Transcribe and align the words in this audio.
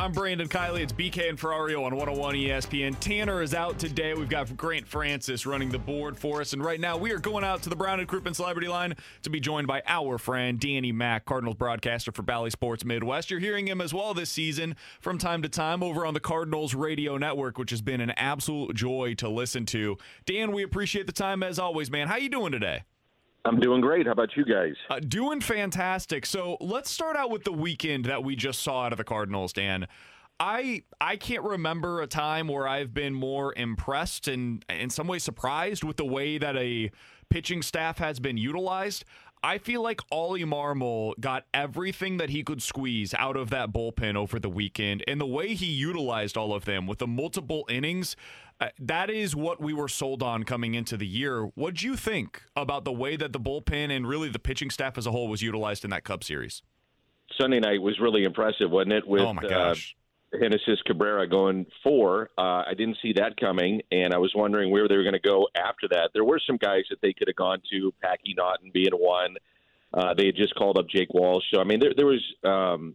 I'm 0.00 0.12
Brandon 0.12 0.48
Kiley. 0.48 0.82
It's 0.82 0.92
BK 0.92 1.28
and 1.28 1.36
Ferrario 1.36 1.84
on 1.84 1.96
101 1.96 2.36
ESPN. 2.36 2.96
Tanner 3.00 3.42
is 3.42 3.52
out 3.52 3.80
today. 3.80 4.14
We've 4.14 4.28
got 4.28 4.56
Grant 4.56 4.86
Francis 4.86 5.44
running 5.44 5.70
the 5.70 5.78
board 5.78 6.16
for 6.16 6.40
us. 6.40 6.52
And 6.52 6.64
right 6.64 6.78
now, 6.78 6.96
we 6.96 7.10
are 7.10 7.18
going 7.18 7.42
out 7.42 7.62
to 7.62 7.68
the 7.68 7.74
Brown 7.74 7.98
and 7.98 8.08
Crouppen 8.08 8.32
Celebrity 8.32 8.68
Line 8.68 8.94
to 9.22 9.30
be 9.30 9.40
joined 9.40 9.66
by 9.66 9.82
our 9.88 10.16
friend 10.16 10.60
Danny 10.60 10.92
Mack, 10.92 11.24
Cardinals 11.24 11.56
broadcaster 11.56 12.12
for 12.12 12.22
Bally 12.22 12.50
Sports 12.50 12.84
Midwest. 12.84 13.28
You're 13.28 13.40
hearing 13.40 13.66
him 13.66 13.80
as 13.80 13.92
well 13.92 14.14
this 14.14 14.30
season 14.30 14.76
from 15.00 15.18
time 15.18 15.42
to 15.42 15.48
time 15.48 15.82
over 15.82 16.06
on 16.06 16.14
the 16.14 16.20
Cardinals 16.20 16.76
Radio 16.76 17.16
Network, 17.16 17.58
which 17.58 17.70
has 17.70 17.82
been 17.82 18.00
an 18.00 18.12
absolute 18.12 18.76
joy 18.76 19.14
to 19.14 19.28
listen 19.28 19.66
to. 19.66 19.98
Dan, 20.24 20.52
we 20.52 20.62
appreciate 20.62 21.06
the 21.06 21.12
time 21.12 21.42
as 21.42 21.58
always, 21.58 21.90
man. 21.90 22.06
How 22.06 22.18
you 22.18 22.28
doing 22.28 22.52
today? 22.52 22.84
I'm 23.44 23.60
doing 23.60 23.80
great. 23.80 24.06
How 24.06 24.12
about 24.12 24.36
you 24.36 24.44
guys? 24.44 24.74
Uh, 24.90 25.00
doing 25.00 25.40
fantastic. 25.40 26.26
So 26.26 26.56
let's 26.60 26.90
start 26.90 27.16
out 27.16 27.30
with 27.30 27.44
the 27.44 27.52
weekend 27.52 28.04
that 28.06 28.22
we 28.22 28.36
just 28.36 28.62
saw 28.62 28.84
out 28.84 28.92
of 28.92 28.98
the 28.98 29.04
Cardinals, 29.04 29.52
Dan. 29.52 29.86
I 30.40 30.82
I 31.00 31.16
can't 31.16 31.42
remember 31.42 32.00
a 32.00 32.06
time 32.06 32.48
where 32.48 32.68
I've 32.68 32.94
been 32.94 33.14
more 33.14 33.52
impressed 33.56 34.28
and 34.28 34.64
in 34.68 34.90
some 34.90 35.08
way 35.08 35.18
surprised 35.18 35.82
with 35.82 35.96
the 35.96 36.04
way 36.04 36.38
that 36.38 36.56
a 36.56 36.90
pitching 37.28 37.62
staff 37.62 37.98
has 37.98 38.20
been 38.20 38.36
utilized. 38.36 39.04
I 39.42 39.58
feel 39.58 39.82
like 39.82 40.00
Oli 40.10 40.44
Marmol 40.44 41.18
got 41.20 41.44
everything 41.54 42.16
that 42.18 42.30
he 42.30 42.42
could 42.42 42.62
squeeze 42.62 43.14
out 43.14 43.36
of 43.36 43.50
that 43.50 43.72
bullpen 43.72 44.16
over 44.16 44.38
the 44.38 44.48
weekend, 44.48 45.04
and 45.06 45.20
the 45.20 45.26
way 45.26 45.54
he 45.54 45.66
utilized 45.66 46.36
all 46.36 46.52
of 46.52 46.64
them 46.64 46.86
with 46.86 46.98
the 46.98 47.06
multiple 47.06 47.64
innings, 47.68 48.16
uh, 48.60 48.68
that 48.78 49.10
is 49.10 49.36
what 49.36 49.60
we 49.60 49.72
were 49.72 49.88
sold 49.88 50.22
on 50.22 50.42
coming 50.42 50.74
into 50.74 50.96
the 50.96 51.06
year. 51.06 51.44
What 51.54 51.74
do 51.74 51.86
you 51.86 51.96
think 51.96 52.42
about 52.56 52.84
the 52.84 52.92
way 52.92 53.16
that 53.16 53.32
the 53.32 53.40
bullpen 53.40 53.90
and 53.94 54.06
really 54.08 54.28
the 54.28 54.38
pitching 54.38 54.70
staff 54.70 54.98
as 54.98 55.06
a 55.06 55.12
whole 55.12 55.28
was 55.28 55.42
utilized 55.42 55.84
in 55.84 55.90
that 55.90 56.04
Cup 56.04 56.24
series? 56.24 56.62
Sunday 57.38 57.60
night 57.60 57.80
was 57.80 58.00
really 58.00 58.24
impressive, 58.24 58.70
wasn't 58.70 58.94
it? 58.94 59.06
With 59.06 59.22
oh 59.22 59.32
my 59.32 59.42
gosh. 59.42 59.94
Genesis 60.32 60.80
Cabrera 60.86 61.28
going 61.28 61.66
four. 61.82 62.30
Uh, 62.36 62.62
I 62.66 62.74
didn't 62.76 62.98
see 63.02 63.14
that 63.14 63.36
coming, 63.38 63.82
and 63.90 64.12
I 64.12 64.18
was 64.18 64.32
wondering 64.34 64.70
where 64.70 64.88
they 64.88 64.96
were 64.96 65.02
going 65.02 65.14
to 65.14 65.20
go 65.20 65.48
after 65.56 65.88
that. 65.90 66.10
There 66.12 66.24
were 66.24 66.40
some 66.46 66.56
guys 66.56 66.84
that 66.90 67.00
they 67.00 67.12
could 67.12 67.28
have 67.28 67.36
gone 67.36 67.62
to, 67.70 67.92
Packy 68.02 68.34
Naughton 68.36 68.70
being 68.72 68.92
one. 68.92 69.36
Uh, 69.92 70.14
they 70.14 70.26
had 70.26 70.36
just 70.36 70.54
called 70.54 70.78
up 70.78 70.88
Jake 70.88 71.12
Walsh. 71.14 71.44
So, 71.52 71.60
I 71.60 71.64
mean, 71.64 71.80
there, 71.80 71.92
there 71.96 72.06
was 72.06 72.24
um, 72.44 72.94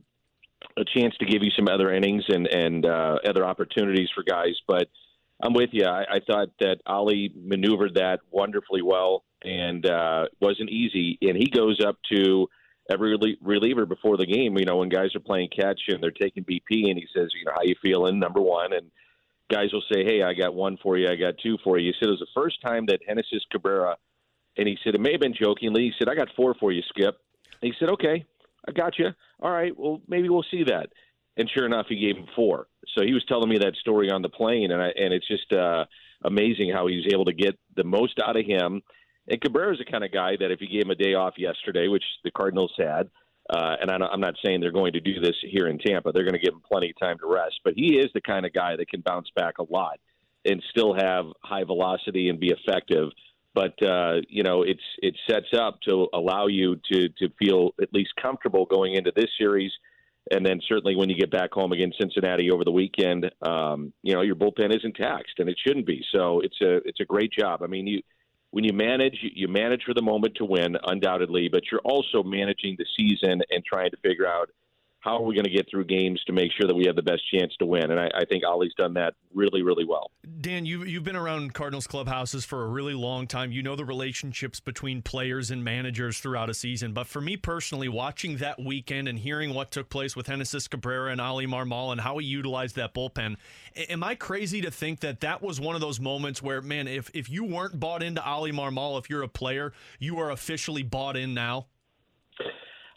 a 0.78 0.84
chance 0.86 1.16
to 1.20 1.26
give 1.26 1.44
you 1.44 1.52
some 1.56 1.68
other 1.68 1.94
innings 1.94 2.24
and, 2.28 2.48
and 2.48 2.86
uh, 2.86 3.18
other 3.28 3.46
opportunities 3.46 4.10
for 4.14 4.24
guys, 4.24 4.56
but– 4.68 4.88
I'm 5.42 5.54
with 5.54 5.72
you. 5.74 5.86
I, 5.86 6.04
I 6.10 6.20
thought 6.26 6.50
that 6.62 6.78
Oli 6.88 7.34
maneuvered 7.36 7.96
that 7.96 8.22
wonderfully 8.32 8.82
well 8.82 9.26
and 9.44 9.86
uh, 9.86 10.28
wasn't 10.40 10.70
easy. 10.70 11.18
And 11.22 11.36
he 11.36 11.48
goes 11.48 11.84
up 11.86 11.98
to 12.14 12.48
every 12.90 13.38
reliever 13.42 13.86
before 13.86 14.18
the 14.18 14.26
game. 14.26 14.58
You 14.58 14.66
know, 14.66 14.78
when 14.78 14.90
guys 14.90 15.16
are 15.16 15.20
playing 15.20 15.50
catch 15.50 15.82
and 15.88 16.02
they're 16.02 16.12
taking 16.12 16.44
BP, 16.44 16.90
and 16.90 16.98
he 16.98 17.08
says, 17.16 17.32
"You 17.34 17.46
know, 17.46 17.54
how 17.56 17.64
you 17.64 17.76
feeling?" 17.82 18.20
Number 18.20 18.42
one, 18.42 18.74
and 18.74 18.92
guys 19.50 19.72
will 19.72 19.84
say, 19.92 20.04
"Hey, 20.04 20.22
I 20.22 20.34
got 20.34 20.54
one 20.54 20.78
for 20.78 20.98
you. 20.98 21.08
I 21.08 21.16
got 21.16 21.38
two 21.38 21.58
for 21.64 21.78
you." 21.78 21.92
He 21.92 22.00
said 22.00 22.10
it 22.10 22.12
was 22.12 22.20
the 22.20 22.42
first 22.42 22.62
time 22.62 22.86
that 22.88 23.06
Genesis 23.06 23.44
Cabrera, 23.52 23.98
and 24.58 24.68
he 24.68 24.78
said 24.84 24.96
it 24.96 25.02
may 25.02 25.12
have 25.12 25.22
been 25.22 25.34
jokingly. 25.34 25.84
He 25.84 25.94
said, 25.98 26.10
"I 26.10 26.16
got 26.16 26.30
four 26.36 26.54
for 26.56 26.72
you, 26.72 26.82
Skip." 26.90 27.18
And 27.62 27.72
he 27.72 27.78
said, 27.80 27.90
"Okay, 27.90 28.26
I 28.68 28.72
got 28.72 29.00
you. 29.00 29.12
All 29.40 29.52
right. 29.52 29.78
Well, 29.78 30.02
maybe 30.08 30.30
we'll 30.30 30.46
see 30.52 30.64
that." 30.66 30.90
And 31.36 31.50
sure 31.50 31.66
enough, 31.66 31.88
he 31.90 31.96
gave 31.96 32.16
him 32.16 32.28
four. 32.36 32.68
So 32.96 33.04
he 33.04 33.14
was 33.14 33.26
telling 33.26 33.50
me 33.50 33.58
that 33.60 33.76
story 33.78 34.12
on 34.12 34.22
the 34.22 34.30
plane, 34.30 34.72
and 34.72 34.82
I, 34.82 34.90
and 34.90 35.14
it's 35.14 35.28
just 35.28 35.52
uh, 35.52 35.86
amazing 36.24 36.72
how 36.72 36.88
he 36.88 36.98
was 36.98 37.08
able 37.12 37.26
to 37.26 37.34
get 37.34 37.58
the 37.76 37.84
most 37.84 38.20
out 38.24 38.38
of 38.38 38.46
him. 38.46 38.82
And 39.28 39.40
Cabrera 39.42 39.74
is 39.74 39.80
the 39.80 39.90
kind 39.90 40.04
of 40.04 40.12
guy 40.12 40.36
that 40.40 40.52
if 40.52 40.60
you 40.62 40.68
gave 40.68 40.84
him 40.84 40.92
a 40.92 40.96
day 40.96 41.14
off 41.14 41.36
yesterday, 41.38 41.88
which 41.88 42.04
the 42.24 42.32
Cardinals 42.32 42.74
had, 42.78 43.10
uh, 43.50 43.76
and 43.82 43.92
I'm 43.92 44.22
not 44.22 44.36
saying 44.44 44.62
they're 44.62 44.72
going 44.72 44.94
to 44.94 45.00
do 45.00 45.20
this 45.20 45.36
here 45.50 45.68
in 45.68 45.78
Tampa, 45.78 46.12
they're 46.12 46.24
going 46.24 46.34
to 46.34 46.40
give 46.40 46.54
him 46.54 46.62
plenty 46.70 46.90
of 46.90 47.00
time 47.00 47.18
to 47.20 47.28
rest. 47.28 47.60
But 47.64 47.74
he 47.76 47.98
is 47.98 48.10
the 48.14 48.22
kind 48.22 48.46
of 48.46 48.54
guy 48.54 48.76
that 48.76 48.90
can 48.90 49.02
bounce 49.02 49.30
back 49.36 49.58
a 49.60 49.64
lot 49.64 50.00
and 50.46 50.62
still 50.72 50.94
have 50.94 51.26
high 51.42 51.64
velocity 51.64 52.30
and 52.30 52.40
be 52.40 52.52
effective. 52.52 53.10
But 53.54 53.82
uh, 53.86 54.22
you 54.30 54.44
know, 54.44 54.64
it's 54.64 54.82
it 55.02 55.16
sets 55.30 55.54
up 55.58 55.80
to 55.88 56.08
allow 56.14 56.48
you 56.48 56.80
to 56.92 57.10
to 57.10 57.30
feel 57.38 57.72
at 57.82 57.94
least 57.94 58.12
comfortable 58.22 58.66
going 58.66 58.96
into 58.96 59.12
this 59.16 59.30
series 59.38 59.72
and 60.32 60.46
then 60.46 60.60
certainly 60.68 60.96
when 60.96 61.10
you 61.10 61.18
get 61.18 61.32
back 61.32 61.52
home 61.52 61.74
against 61.74 62.00
Cincinnati 62.00 62.50
over 62.50 62.64
the 62.64 62.72
weekend, 62.72 63.30
um, 63.42 63.92
you 64.04 64.14
know 64.14 64.22
your 64.22 64.36
bullpen 64.36 64.76
isn't 64.76 64.96
taxed, 64.96 65.40
and 65.40 65.50
it 65.50 65.58
shouldn't 65.66 65.86
be. 65.86 66.04
So 66.14 66.40
it's 66.40 66.60
a 66.62 66.78
it's 66.88 67.00
a 67.02 67.06
great 67.06 67.32
job. 67.32 67.62
I 67.62 67.68
mean, 67.68 67.88
you 67.88 68.02
when 68.54 68.64
you 68.64 68.72
manage, 68.72 69.18
you 69.20 69.48
manage 69.48 69.82
for 69.84 69.96
the 69.96 70.02
moment 70.04 70.36
to 70.36 70.46
win, 70.46 70.78
undoubtedly, 70.86 71.50
but 71.52 71.64
you're 71.72 71.82
also 71.82 72.22
managing 72.22 72.76
the 72.78 72.86
season 72.96 73.42
and 73.50 73.66
trying 73.66 73.90
to 73.90 73.98
figure 73.98 74.28
out 74.28 74.52
how 75.04 75.18
are 75.18 75.22
we 75.22 75.36
going 75.36 75.44
to 75.44 75.52
get 75.52 75.70
through 75.70 75.84
games 75.84 76.22
to 76.28 76.32
make 76.32 76.50
sure 76.58 76.66
that 76.66 76.74
we 76.74 76.86
have 76.86 76.96
the 76.96 77.02
best 77.02 77.22
chance 77.30 77.54
to 77.60 77.66
win? 77.66 77.92
And 77.92 78.00
I, 78.00 78.10
I, 78.16 78.26
think 78.26 78.46
Oli's 78.48 78.74
done 78.78 78.94
that 78.94 79.16
really, 79.34 79.62
really 79.62 79.84
well. 79.84 80.12
Dan, 80.40 80.66
you, 80.66 80.86
you've 80.86 81.04
been 81.04 81.18
around 81.18 81.54
Cardinals 81.54 81.88
clubhouses 81.88 82.46
for 82.46 82.64
a 82.64 82.68
really 82.68 82.94
long 82.94 83.28
time. 83.28 83.52
You 83.52 83.62
know 83.62 83.76
the 83.76 83.84
relationships 83.84 84.62
between 84.62 85.02
players 85.02 85.52
and 85.52 85.62
managers 85.62 86.20
throughout 86.20 86.50
a 86.50 86.54
season. 86.54 86.94
But 86.94 87.08
for 87.08 87.20
me 87.20 87.36
personally, 87.36 87.90
watching 87.90 88.38
that 88.38 88.64
weekend 88.64 89.10
and 89.10 89.20
hearing 89.20 89.54
what 89.54 89.72
took 89.72 89.90
place 89.90 90.16
with 90.16 90.28
Genesis 90.28 90.70
Cabrera 90.70 91.12
and 91.12 91.20
Oli 91.20 91.48
Marmol 91.48 91.92
and 91.92 92.00
how 92.00 92.18
he 92.20 92.26
utilized 92.26 92.78
that 92.78 92.94
bullpen, 92.94 93.36
am 93.76 94.06
I 94.06 94.16
crazy 94.16 94.62
to 94.62 94.72
think 94.72 95.02
that 95.02 95.20
that 95.20 95.42
was 95.42 95.60
one 95.60 95.76
of 95.76 95.82
those 95.82 96.00
moments 96.00 96.42
where, 96.42 96.62
man, 96.62 96.88
if, 96.88 97.12
if 97.14 97.30
you 97.30 97.44
weren't 97.44 97.78
bought 97.78 98.02
into 98.02 98.26
Oli 98.26 98.54
Marmol, 98.54 98.98
if 99.00 99.10
you're 99.10 99.24
a 99.24 99.28
player, 99.28 99.74
you 100.00 100.18
are 100.20 100.32
officially 100.32 100.82
bought 100.82 101.18
in 101.18 101.34
now? 101.34 101.66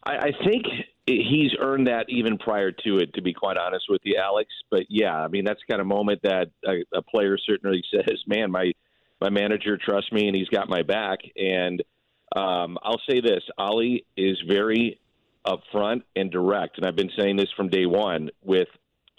I, 0.05 0.17
I 0.17 0.33
think 0.44 0.65
he's 1.06 1.53
earned 1.59 1.87
that 1.87 2.06
even 2.09 2.37
prior 2.37 2.72
to 2.72 2.99
it, 2.99 3.15
to 3.15 3.22
be 3.22 3.33
quite 3.33 3.56
honest 3.56 3.87
with 3.89 4.00
you, 4.05 4.17
Alex. 4.17 4.50
But 4.71 4.83
yeah, 4.89 5.15
I 5.15 5.28
mean 5.28 5.44
that's 5.44 5.61
kind 5.69 5.81
of 5.81 5.87
moment 5.87 6.21
that 6.22 6.50
a, 6.67 6.99
a 6.99 7.03
player 7.03 7.39
certainly 7.39 7.83
says, 7.94 8.19
"Man, 8.27 8.50
my 8.50 8.72
my 9.21 9.31
manager 9.31 9.78
trusts 9.78 10.12
me 10.12 10.27
and 10.27 10.37
he's 10.37 10.49
got 10.49 10.69
my 10.69 10.83
back." 10.83 11.19
And 11.37 11.83
um, 12.34 12.78
I'll 12.83 13.00
say 13.09 13.21
this: 13.21 13.43
Oli 13.59 14.05
is 14.17 14.37
very 14.49 15.00
upfront 15.47 16.03
and 16.17 16.31
direct, 16.31 16.77
and 16.78 16.87
I've 16.87 16.97
been 16.97 17.12
saying 17.17 17.37
this 17.37 17.50
from 17.56 17.69
day 17.69 17.87
one. 17.87 18.31
With, 18.43 18.69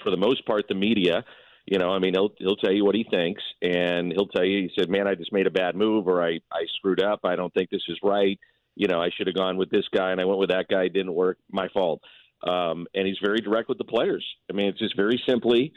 for 0.03 0.11
the 0.11 0.17
most 0.17 0.45
part, 0.45 0.67
the 0.67 0.75
media. 0.75 1.23
You 1.65 1.79
know, 1.79 1.89
I 1.89 1.99
mean, 1.99 2.13
he'll 2.13 2.33
he'll 2.37 2.55
tell 2.55 2.71
you 2.71 2.85
what 2.85 2.95
he 2.95 3.05
thinks, 3.09 3.43
and 3.61 4.13
he'll 4.13 4.27
tell 4.27 4.45
you, 4.45 4.61
he 4.61 4.71
said, 4.77 4.89
"Man, 4.89 5.07
I 5.07 5.15
just 5.15 5.33
made 5.33 5.47
a 5.47 5.51
bad 5.51 5.75
move, 5.75 6.07
or 6.07 6.23
I 6.23 6.39
I 6.51 6.65
screwed 6.77 7.01
up. 7.01 7.21
I 7.23 7.35
don't 7.35 7.53
think 7.53 7.69
this 7.69 7.83
is 7.87 7.97
right." 8.03 8.39
You 8.77 8.87
know, 8.87 9.01
I 9.01 9.09
should 9.09 9.27
have 9.27 9.35
gone 9.35 9.57
with 9.57 9.69
this 9.69 9.85
guy 9.93 10.11
and 10.11 10.21
I 10.21 10.25
went 10.25 10.39
with 10.39 10.51
that 10.51 10.67
guy. 10.69 10.83
It 10.83 10.93
didn't 10.93 11.13
work. 11.13 11.37
My 11.51 11.67
fault. 11.69 12.01
Um, 12.43 12.85
and 12.93 13.07
he's 13.07 13.17
very 13.23 13.39
direct 13.39 13.67
with 13.67 13.79
the 13.79 13.83
players. 13.83 14.25
I 14.49 14.53
mean, 14.53 14.67
it's 14.67 14.79
just 14.79 14.95
very 14.95 15.21
simply, 15.27 15.73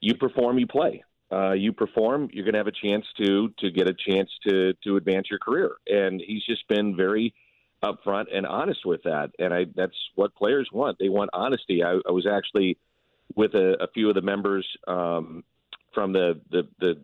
you 0.00 0.14
perform, 0.14 0.58
you 0.58 0.66
play. 0.66 1.04
Uh, 1.30 1.52
you 1.52 1.74
perform, 1.74 2.30
you're 2.32 2.44
going 2.44 2.54
to 2.54 2.58
have 2.58 2.66
a 2.66 2.72
chance 2.72 3.04
to 3.18 3.52
to 3.58 3.70
get 3.70 3.86
a 3.86 3.94
chance 4.08 4.30
to 4.48 4.72
to 4.84 4.96
advance 4.96 5.26
your 5.28 5.38
career. 5.38 5.72
And 5.86 6.22
he's 6.26 6.42
just 6.46 6.66
been 6.68 6.96
very 6.96 7.34
upfront 7.84 8.34
and 8.34 8.46
honest 8.46 8.86
with 8.86 9.02
that. 9.02 9.30
And 9.38 9.52
I 9.52 9.66
that's 9.76 9.96
what 10.14 10.34
players 10.34 10.70
want. 10.72 10.96
They 10.98 11.10
want 11.10 11.28
honesty. 11.34 11.84
I, 11.84 12.00
I 12.08 12.12
was 12.12 12.26
actually 12.26 12.78
with 13.34 13.54
a, 13.54 13.76
a 13.82 13.88
few 13.88 14.08
of 14.08 14.14
the 14.14 14.22
members 14.22 14.66
um, 14.86 15.44
from 15.92 16.14
the 16.14 16.40
the 16.50 16.66
the 16.80 16.94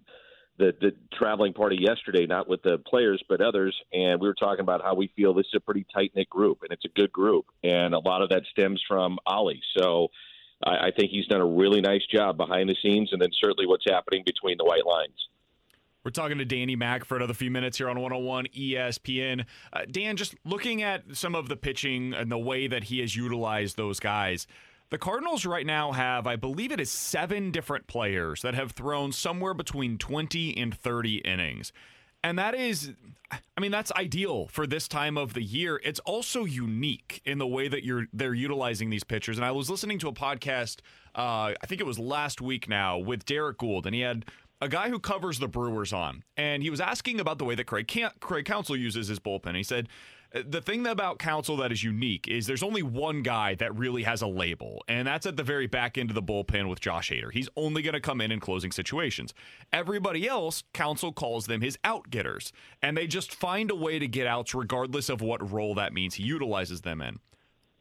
the, 0.59 0.75
the 0.81 0.93
traveling 1.17 1.53
party 1.53 1.77
yesterday, 1.81 2.27
not 2.27 2.49
with 2.49 2.63
the 2.63 2.79
players 2.87 3.23
but 3.29 3.41
others, 3.41 3.75
and 3.93 4.21
we 4.21 4.29
were 4.29 4.35
talking 4.35 4.61
about 4.61 4.83
how 4.83 4.95
we 4.95 5.11
feel 5.17 5.35
this 5.35 5.47
is 5.47 5.55
a 5.57 5.61
pretty 5.61 5.87
tight 5.93 6.13
knit 6.15 6.31
group 6.31 6.59
and 6.63 6.73
it's 6.73 6.85
a 6.85 7.01
good 7.01 7.13
group, 7.13 7.47
and 7.63 7.95
a 7.95 7.99
lot 7.99 8.23
of 8.23 8.29
that 8.31 8.43
stems 8.53 8.83
from 8.87 9.19
Oli. 9.27 9.61
So 9.77 10.09
I, 10.65 10.87
I 10.87 10.91
think 10.97 11.11
he's 11.11 11.27
done 11.27 11.41
a 11.41 11.47
really 11.47 11.81
nice 11.81 12.05
job 12.13 12.37
behind 12.37 12.69
the 12.69 12.77
scenes, 12.83 13.11
and 13.13 13.21
then 13.21 13.31
certainly 13.41 13.67
what's 13.67 13.85
happening 13.89 14.23
between 14.25 14.57
the 14.59 14.65
white 14.65 14.87
lines. 14.87 15.29
We're 16.05 16.11
talking 16.11 16.37
to 16.37 16.45
Danny 16.45 16.77
Mack 16.77 17.07
for 17.07 17.17
another 17.17 17.33
few 17.33 17.51
minutes 17.51 17.79
here 17.79 17.89
on 17.89 17.99
101 17.99 18.49
ESPN. 18.55 19.47
Uh, 19.73 19.81
Dan, 19.91 20.19
just 20.19 20.35
looking 20.45 20.83
at 20.83 21.17
some 21.17 21.35
of 21.35 21.49
the 21.49 21.57
pitching 21.57 22.13
and 22.13 22.31
the 22.31 22.39
way 22.39 22.67
that 22.67 22.85
he 22.85 23.01
has 23.01 23.17
utilized 23.17 23.79
those 23.79 24.01
guys, 24.01 24.47
the 24.95 24.99
Cardinals 24.99 25.45
right 25.45 25.67
now 25.67 25.91
have, 25.91 26.25
I 26.25 26.37
believe 26.37 26.71
it 26.71 26.79
is 26.79 26.89
seven 26.89 27.51
different 27.51 27.89
players 27.89 28.43
that 28.43 28.55
have 28.55 28.71
thrown 28.71 29.11
somewhere 29.11 29.53
between 29.53 29.99
20 29.99 30.57
and 30.57 30.73
30 30.73 31.17
innings. 31.17 31.73
And 32.23 32.39
that 32.39 32.55
is, 32.55 32.93
I 33.33 33.61
mean, 33.61 33.73
that's 33.73 33.91
ideal 33.91 34.47
for 34.47 34.69
this 34.69 34.87
time 34.87 35.19
of 35.19 35.35
the 35.35 35.43
year. 35.43 35.81
It's 35.83 35.99
also 35.99 36.45
unique 36.45 37.21
in 37.25 37.39
the 37.39 37.47
way 37.47 37.67
that 37.67 37.83
you're 37.83 38.07
they're 38.13 38.35
utilizing 38.35 38.89
these 38.89 39.03
pitchers. 39.03 39.37
And 39.37 39.45
I 39.45 39.51
was 39.51 39.69
listening 39.69 39.99
to 39.99 40.07
a 40.07 40.13
podcast, 40.13 40.79
uh, 41.17 41.59
I 41.61 41.67
think 41.67 41.81
it 41.81 41.87
was 41.89 41.99
last 41.99 42.41
week 42.41 42.69
now, 42.69 42.97
with 42.97 43.25
Derrick 43.25 43.59
Goold, 43.59 43.87
and 43.87 43.97
he 43.97 44.03
had 44.03 44.27
a 44.61 44.69
guy 44.69 44.91
who 44.91 45.01
covers 45.01 45.41
the 45.41 45.49
Brewers 45.49 45.93
on, 45.93 46.23
and 46.37 46.63
he 46.63 46.71
was 46.71 46.81
asking 46.81 47.19
about 47.19 47.39
the 47.39 47.45
way 47.45 47.57
that 47.57 47.65
Craig 47.65 47.93
Craig 48.21 48.45
Counsell 48.45 48.77
uses 48.77 49.09
his 49.09 49.19
bullpen. 49.19 49.57
He 49.57 49.65
said 49.65 49.89
the 50.35 50.61
thing 50.61 50.87
about 50.87 51.21
Counsell 51.21 51.57
that 51.59 51.71
is 51.71 51.85
unique 51.85 52.27
is 52.27 52.47
there's 52.47 52.63
only 52.63 52.83
one 52.83 53.23
guy 53.23 53.55
that 53.55 53.77
really 53.77 54.03
has 54.03 54.21
a 54.21 54.27
label, 54.27 54.83
and 54.89 55.07
that's 55.07 55.27
at 55.27 55.37
the 55.37 55.45
very 55.45 55.69
back 55.69 55.97
end 55.97 56.11
of 56.11 56.15
the 56.15 56.23
bullpen 56.23 56.69
with 56.69 56.81
Josh 56.81 57.11
Hader. 57.11 57.33
He's 57.33 57.49
only 57.57 57.83
going 57.83 57.95
to 57.95 58.01
come 58.01 58.21
in 58.21 58.33
in 58.33 58.41
closing 58.41 58.73
situations. 58.73 59.33
Everybody 59.73 60.27
else, 60.27 60.65
Counsell 60.73 61.13
calls 61.13 61.47
them 61.47 61.61
his 61.61 61.79
out 61.85 62.11
getters, 62.11 62.53
and 62.83 62.97
they 62.97 63.07
just 63.07 63.33
find 63.33 63.71
a 63.71 63.77
way 63.77 64.01
to 64.01 64.09
get 64.09 64.27
outs 64.27 64.55
regardless 64.55 65.09
of 65.09 65.21
what 65.21 65.53
role 65.53 65.75
that 65.77 65.93
means 65.93 66.15
he 66.15 66.25
utilizes 66.25 66.81
them 66.81 67.01
in. 67.01 67.21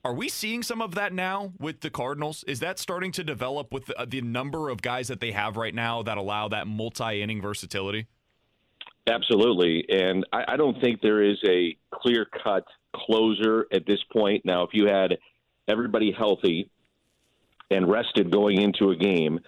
Are 0.06 0.14
we 0.14 0.30
seeing 0.30 0.62
some 0.62 0.82
of 0.82 0.96
that 0.96 1.14
now 1.14 1.54
with 1.60 1.80
the 1.80 1.90
Cardinals? 1.90 2.44
Is 2.44 2.60
that 2.60 2.78
starting 2.78 3.12
to 3.14 3.24
develop 3.24 3.74
with 3.74 3.86
the, 3.86 3.98
uh, 3.98 4.06
the 4.06 4.22
number 4.22 4.70
of 4.70 4.82
guys 4.82 5.08
that 5.08 5.22
they 5.22 5.32
have 5.32 5.56
right 5.58 5.74
now 5.74 6.04
that 6.04 6.18
allow 6.18 6.50
that 6.50 6.68
multi 6.68 7.22
inning 7.22 7.42
versatility? 7.42 8.08
Absolutely. 9.08 9.86
And 9.90 10.26
I, 10.32 10.54
I 10.54 10.58
don't 10.58 10.80
think 10.80 11.02
there 11.02 11.22
is 11.22 11.38
a 11.46 11.78
clear 11.94 12.26
cut 12.26 12.66
closer 12.96 13.66
at 13.72 13.86
this 13.86 14.00
point. 14.12 14.46
Now, 14.46 14.64
if 14.64 14.70
you 14.74 14.88
had 14.88 15.18
everybody 15.68 16.12
healthy 16.18 16.70
and 17.70 17.90
rested 17.90 18.32
going 18.32 18.62
into 18.62 18.92
a 18.92 18.96
game 18.96 19.40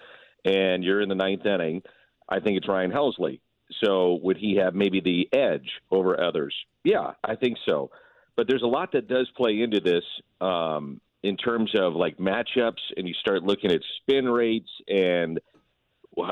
and 0.44 0.84
you're 0.84 1.00
in 1.00 1.08
the 1.08 1.14
ninth 1.14 1.46
inning, 1.46 1.82
I 2.28 2.40
think 2.40 2.58
it's 2.58 2.68
Ryan 2.68 2.90
Helsley. 2.90 3.40
So 3.82 4.18
would 4.22 4.36
he 4.36 4.56
have 4.56 4.74
maybe 4.74 5.00
the 5.00 5.28
edge 5.36 5.70
over 5.90 6.20
others? 6.20 6.54
Yeah, 6.84 7.12
I 7.24 7.34
think 7.34 7.56
so. 7.66 7.90
But 8.36 8.48
there's 8.48 8.62
a 8.62 8.66
lot 8.66 8.92
that 8.92 9.08
does 9.08 9.28
play 9.36 9.62
into 9.62 9.80
this 9.80 10.04
um, 10.40 11.00
in 11.22 11.36
terms 11.36 11.72
of 11.74 11.94
like 11.94 12.18
matchups, 12.18 12.82
and 12.96 13.08
you 13.08 13.14
start 13.14 13.42
looking 13.42 13.72
at 13.72 13.80
spin 14.02 14.26
rates 14.26 14.70
and– 14.86 15.40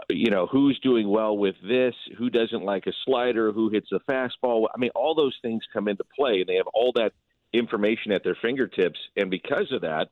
you 0.09 0.31
know 0.31 0.47
who's 0.47 0.79
doing 0.81 1.09
well 1.09 1.37
with 1.37 1.57
this, 1.63 1.95
who 2.19 2.31
doesn't 2.31 2.65
like 2.65 2.87
a 2.87 2.93
slider, 3.05 3.53
who 3.53 3.71
hits 3.71 3.89
a 3.93 4.01
fastball. 4.11 4.67
I 4.75 4.79
mean, 4.79 4.91
all 4.95 5.15
those 5.15 5.37
things 5.43 5.63
come 5.73 5.89
into 5.89 6.05
play, 6.17 6.41
and 6.41 6.47
they 6.47 6.57
have 6.57 6.69
all 6.73 6.93
that 6.95 7.13
information 7.53 8.13
at 8.13 8.25
their 8.25 8.37
fingertips. 8.41 8.99
And 9.17 9.31
because 9.31 9.71
of 9.73 9.83
that, 9.83 10.09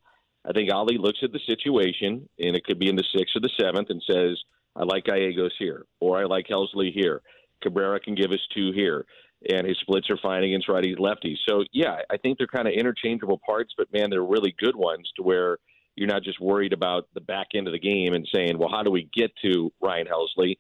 I 0.49 0.53
think 0.53 0.71
Oli 0.73 0.99
looks 0.99 1.21
at 1.23 1.33
the 1.33 1.41
situation, 1.47 2.29
and 2.39 2.57
it 2.57 2.65
could 2.65 2.79
be 2.79 2.89
in 2.89 2.97
the 2.97 3.05
sixth 3.17 3.37
or 3.37 3.41
the 3.41 3.51
seventh, 3.61 3.91
and 3.91 4.03
says, 4.11 4.39
"I 4.77 4.85
like 4.85 5.05
Gallegos 5.05 5.55
here, 5.59 5.87
or 6.01 6.19
I 6.19 6.25
like 6.25 6.49
Helsley 6.49 6.93
here. 6.93 7.23
Cabrera 7.63 8.01
can 8.01 8.15
give 8.15 8.33
us 8.33 8.47
two 8.55 8.73
here." 8.73 9.07
And 9.51 9.67
his 9.67 9.79
splits 9.79 10.09
are 10.09 10.19
fine 10.19 10.45
against 10.45 10.69
righties, 10.69 10.99
lefties. 10.99 11.39
So 11.49 11.65
yeah, 11.73 11.97
I 12.11 12.17
think 12.17 12.39
they're 12.39 12.47
kind 12.47 12.69
of 12.69 12.75
interchangeable 12.75 13.41
parts, 13.45 13.75
but 13.77 13.93
man, 13.93 14.09
they're 14.09 14.23
really 14.23 14.55
good 14.57 14.77
ones 14.77 15.11
to 15.17 15.23
where 15.23 15.59
you're 15.97 16.09
not 16.09 16.23
just 16.23 16.41
worried 16.41 16.73
about 16.73 17.09
the 17.15 17.21
back 17.21 17.49
end 17.55 17.67
of 17.67 17.73
the 17.73 17.79
game 17.79 18.15
and 18.15 18.27
saying, 18.35 18.59
well, 18.59 18.71
how 18.71 18.83
do 18.83 18.91
we 18.91 19.09
get 19.15 19.31
to 19.45 19.73
Ryan 19.81 20.07
Helsley? 20.07 20.57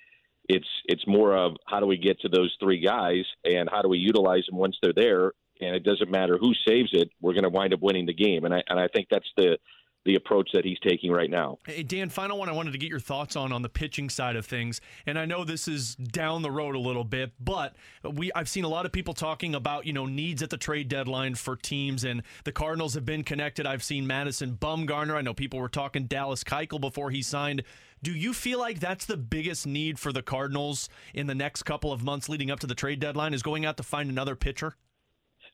It's 0.49 0.67
it's 0.87 1.07
more 1.07 1.37
of 1.37 1.57
how 1.67 1.81
do 1.81 1.87
we 1.87 1.97
get 1.97 2.21
to 2.21 2.29
those 2.29 2.55
three 2.61 2.81
guys 2.81 3.25
and 3.45 3.69
how 3.71 3.81
do 3.81 3.89
we 3.89 3.99
utilize 3.99 4.45
them 4.47 4.59
once 4.59 4.77
they're 4.83 4.93
there? 4.93 5.33
And 5.61 5.77
it 5.77 5.85
doesn't 5.85 6.11
matter 6.11 6.37
who 6.37 6.53
saves 6.67 6.91
it, 6.93 7.11
we're 7.21 7.35
going 7.35 7.45
to 7.45 7.49
wind 7.49 7.73
up 7.73 7.81
winning 7.81 8.07
the 8.07 8.15
game. 8.15 8.45
And 8.45 8.53
I 8.53 8.63
and 8.69 8.79
I 8.79 8.89
think 8.89 9.07
that's 9.11 9.31
the 9.37 9.59
the 10.05 10.17
approach 10.17 10.51
that 10.53 10.65
he's 10.65 10.79
taking 10.81 11.13
right 11.13 11.31
now. 11.31 11.59
Hey, 11.65 11.83
Dan, 11.83 12.09
final 12.09 12.39
one 12.39 12.49
I 12.49 12.53
wanted 12.53 12.73
to 12.73 12.79
get 12.79 12.89
your 12.89 13.01
thoughts 13.01 13.37
on 13.37 13.53
on 13.53 13.63
the 13.63 13.69
pitching 13.69 14.11
side 14.11 14.37
of 14.37 14.45
things. 14.45 14.81
And 15.07 15.19
I 15.19 15.27
know 15.27 15.45
this 15.45 15.69
is 15.69 15.95
down 15.95 16.43
the 16.43 16.51
road 16.51 16.75
a 16.75 16.81
little 16.81 17.05
bit, 17.05 17.33
but 17.39 17.77
we 18.03 18.33
I've 18.35 18.49
seen 18.49 18.65
a 18.65 18.69
lot 18.69 18.87
of 18.87 18.93
people 18.93 19.15
talking 19.15 19.55
about, 19.55 19.87
you 19.87 19.93
know, 19.93 20.07
needs 20.07 20.43
at 20.43 20.51
the 20.51 20.57
trade 20.57 20.89
deadline 20.89 21.35
for 21.35 21.57
teams 21.57 22.05
and 22.05 22.23
the 22.45 22.53
Cardinals 22.53 22.95
have 22.95 23.05
been 23.05 23.23
connected. 23.23 23.67
I've 23.67 23.85
seen 23.85 24.07
Madison 24.07 24.57
Bumgarner. 24.61 25.15
I 25.15 25.23
know 25.23 25.35
people 25.35 25.61
were 25.61 25.69
talking 25.69 26.07
Dallas 26.07 26.43
Keuchel 26.43 26.81
before 26.81 27.11
he 27.11 27.23
signed. 27.23 27.63
Do 28.03 28.13
you 28.13 28.33
feel 28.33 28.59
like 28.59 28.81
that's 28.81 29.05
the 29.05 29.17
biggest 29.17 29.65
need 29.65 29.99
for 30.01 30.13
the 30.13 30.23
Cardinals 30.23 30.89
in 31.15 31.29
the 31.29 31.37
next 31.37 31.63
couple 31.63 31.93
of 31.93 32.03
months 32.03 32.29
leading 32.29 32.51
up 32.51 32.59
to 32.61 32.67
the 32.67 32.75
trade 32.75 32.99
deadline 32.99 33.33
is 33.33 33.45
going 33.45 33.65
out 33.65 33.77
to 33.77 33.85
find 33.85 34.11
another 34.11 34.35
pitcher? 34.35 34.75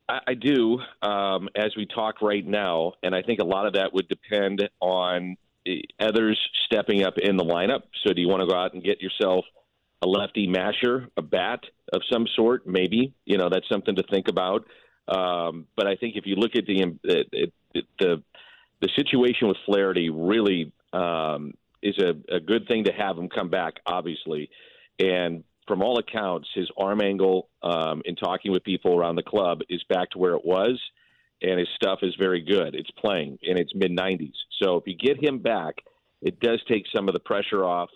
I, 0.08 0.20
I 0.28 0.34
do, 0.34 0.78
um, 1.02 1.48
as 1.54 1.76
we 1.76 1.86
talk 1.86 2.22
right 2.22 2.46
now, 2.46 2.94
and 3.02 3.14
I 3.14 3.22
think 3.22 3.40
a 3.40 3.44
lot 3.44 3.66
of 3.66 3.74
that 3.74 3.92
would 3.92 4.08
depend 4.08 4.68
on 4.80 5.36
others 6.00 6.38
stepping 6.66 7.02
up 7.02 7.18
in 7.18 7.36
the 7.36 7.44
lineup. 7.44 7.82
So, 8.04 8.12
do 8.12 8.20
you 8.20 8.28
want 8.28 8.40
to 8.40 8.46
go 8.46 8.58
out 8.58 8.74
and 8.74 8.82
get 8.82 9.00
yourself 9.00 9.44
a 10.02 10.06
lefty 10.06 10.46
masher, 10.46 11.08
a 11.16 11.22
bat 11.22 11.60
of 11.92 12.02
some 12.10 12.26
sort? 12.34 12.66
Maybe 12.66 13.14
you 13.24 13.38
know 13.38 13.48
that's 13.50 13.68
something 13.68 13.96
to 13.96 14.02
think 14.10 14.28
about. 14.28 14.66
Um, 15.08 15.66
but 15.76 15.86
I 15.86 15.96
think 15.96 16.16
if 16.16 16.26
you 16.26 16.36
look 16.36 16.56
at 16.56 16.66
the 16.66 16.98
the 17.02 17.52
the, 17.98 18.22
the 18.80 18.88
situation 18.96 19.48
with 19.48 19.56
Flaherty, 19.66 20.10
really 20.10 20.72
um, 20.92 21.52
is 21.82 21.96
a, 21.98 22.14
a 22.34 22.40
good 22.40 22.66
thing 22.68 22.84
to 22.84 22.92
have 22.92 23.16
him 23.16 23.28
come 23.28 23.50
back, 23.50 23.74
obviously. 23.86 24.50
And 24.98 25.44
from 25.68 25.82
all 25.82 25.98
accounts, 25.98 26.48
his 26.54 26.68
arm 26.76 27.00
angle 27.00 27.48
um, 27.62 28.02
in 28.04 28.16
talking 28.16 28.50
with 28.50 28.64
people 28.64 28.98
around 28.98 29.16
the 29.16 29.22
club 29.22 29.60
is 29.68 29.82
back 29.88 30.10
to 30.10 30.18
where 30.18 30.34
it 30.34 30.44
was, 30.44 30.80
and 31.42 31.60
his 31.60 31.68
stuff 31.76 32.00
is 32.02 32.14
very 32.18 32.40
good. 32.40 32.74
It's 32.74 32.90
playing 32.92 33.38
in 33.42 33.58
its 33.58 33.72
mid 33.74 33.92
90s. 33.92 34.32
So 34.60 34.76
if 34.76 34.84
you 34.86 34.96
get 34.96 35.22
him 35.22 35.38
back, 35.38 35.76
it 36.22 36.40
does 36.40 36.60
take 36.68 36.84
some 36.94 37.08
of 37.08 37.14
the 37.14 37.20
pressure 37.20 37.64
off. 37.64 37.90